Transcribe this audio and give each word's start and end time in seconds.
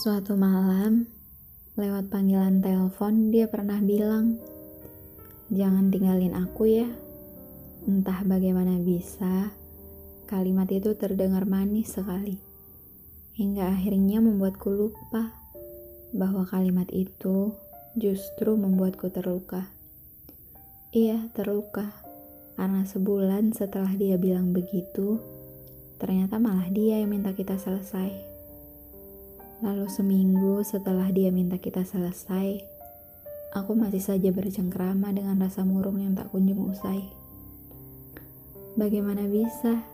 Suatu 0.00 0.32
malam, 0.32 1.12
lewat 1.76 2.08
panggilan 2.08 2.64
telepon, 2.64 3.28
dia 3.28 3.52
pernah 3.52 3.84
bilang, 3.84 4.40
"Jangan 5.52 5.92
tinggalin 5.92 6.32
aku 6.32 6.72
ya." 6.72 6.88
Entah 7.84 8.24
bagaimana 8.24 8.80
bisa, 8.80 9.52
kalimat 10.24 10.72
itu 10.72 10.96
terdengar 10.96 11.44
manis 11.44 12.00
sekali, 12.00 12.40
hingga 13.36 13.76
akhirnya 13.76 14.24
membuatku 14.24 14.72
lupa 14.72 15.36
bahwa 16.16 16.48
kalimat 16.48 16.88
itu 16.96 17.52
justru 17.92 18.56
membuatku 18.56 19.12
terluka. 19.12 19.68
Iya, 20.96 21.28
terluka 21.36 21.92
karena 22.56 22.88
sebulan 22.88 23.52
setelah 23.52 23.92
dia 24.00 24.16
bilang 24.16 24.56
begitu, 24.56 25.20
ternyata 26.00 26.40
malah 26.40 26.72
dia 26.72 27.04
yang 27.04 27.12
minta 27.12 27.36
kita 27.36 27.60
selesai. 27.60 28.39
Lalu 29.60 29.92
seminggu 29.92 30.64
setelah 30.64 31.12
dia 31.12 31.28
minta 31.28 31.60
kita 31.60 31.84
selesai, 31.84 32.64
aku 33.52 33.76
masih 33.76 34.00
saja 34.00 34.32
bercengkrama 34.32 35.12
dengan 35.12 35.36
rasa 35.36 35.68
murung 35.68 36.00
yang 36.00 36.16
tak 36.16 36.32
kunjung 36.32 36.72
usai. 36.72 37.04
Bagaimana 38.80 39.28
bisa 39.28 39.84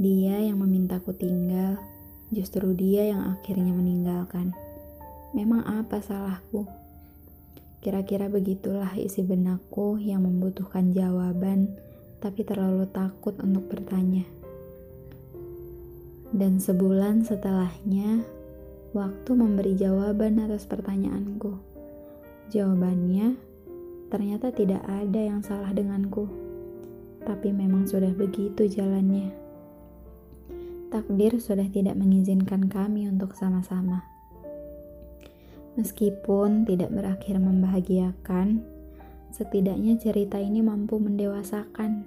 dia 0.00 0.40
yang 0.40 0.64
memintaku 0.64 1.12
tinggal, 1.12 1.76
justru 2.32 2.72
dia 2.72 3.12
yang 3.12 3.36
akhirnya 3.36 3.76
meninggalkan? 3.76 4.56
Memang 5.36 5.60
apa 5.68 6.00
salahku? 6.00 6.64
Kira-kira 7.84 8.32
begitulah 8.32 8.96
isi 8.96 9.20
benakku 9.20 10.00
yang 10.00 10.24
membutuhkan 10.24 10.96
jawaban, 10.96 11.68
tapi 12.24 12.48
terlalu 12.48 12.88
takut 12.88 13.36
untuk 13.44 13.68
bertanya. 13.68 14.24
Dan 16.32 16.64
sebulan 16.64 17.28
setelahnya, 17.28 18.24
waktu 18.92 19.32
memberi 19.32 19.72
jawaban 19.72 20.36
atas 20.44 20.68
pertanyaanku. 20.68 21.56
Jawabannya 22.52 23.40
ternyata 24.12 24.52
tidak 24.52 24.84
ada 24.84 25.16
yang 25.16 25.40
salah 25.40 25.72
denganku, 25.72 26.28
tapi 27.24 27.56
memang 27.56 27.88
sudah 27.88 28.12
begitu 28.12 28.68
jalannya. 28.68 29.32
Takdir 30.92 31.40
sudah 31.40 31.64
tidak 31.72 31.96
mengizinkan 31.96 32.68
kami 32.68 33.08
untuk 33.08 33.32
sama-sama. 33.32 34.04
Meskipun 35.80 36.68
tidak 36.68 36.92
berakhir 36.92 37.40
membahagiakan, 37.40 38.60
setidaknya 39.32 39.96
cerita 39.96 40.36
ini 40.36 40.60
mampu 40.60 41.00
mendewasakan 41.00 42.04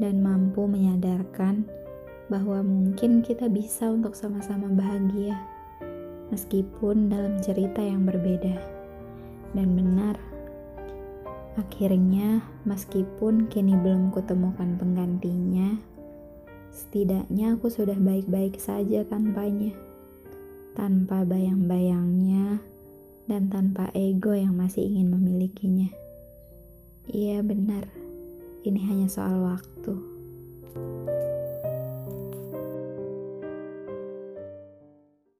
dan 0.00 0.14
mampu 0.24 0.64
menyadarkan 0.64 1.68
bahwa 2.32 2.64
mungkin 2.64 3.20
kita 3.20 3.52
bisa 3.52 3.92
untuk 3.92 4.16
sama-sama 4.16 4.72
bahagia 4.72 5.59
meskipun 6.30 7.10
dalam 7.10 7.38
cerita 7.42 7.82
yang 7.82 8.06
berbeda. 8.06 8.56
Dan 9.50 9.74
benar, 9.74 10.16
akhirnya 11.58 12.40
meskipun 12.62 13.50
kini 13.50 13.74
belum 13.74 14.14
kutemukan 14.14 14.78
penggantinya, 14.78 15.76
setidaknya 16.70 17.58
aku 17.58 17.66
sudah 17.68 17.98
baik-baik 17.98 18.56
saja 18.56 19.02
tanpanya. 19.04 19.74
Tanpa 20.78 21.26
bayang-bayangnya 21.26 22.62
dan 23.26 23.50
tanpa 23.50 23.90
ego 23.92 24.32
yang 24.32 24.54
masih 24.54 24.86
ingin 24.86 25.10
memilikinya. 25.10 25.90
Iya 27.10 27.42
benar, 27.42 27.90
ini 28.62 28.80
hanya 28.86 29.10
soal 29.10 29.42
waktu. 29.42 29.98